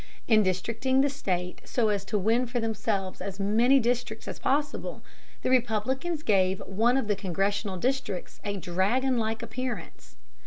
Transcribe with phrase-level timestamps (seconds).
[0.27, 5.03] In districting the state so as to win for themselves as many districts as possible,
[5.43, 10.15] the Republicans gave one of the Congressional districts a dragon like appearance.